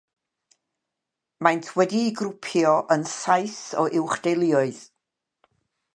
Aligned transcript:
Maent 1.47 1.67
wedi'u 1.75 2.09
grwpio 2.21 2.73
yn 2.97 3.03
saith 3.19 3.63
o 3.81 3.83
uwch-deuluoedd. 4.01 4.81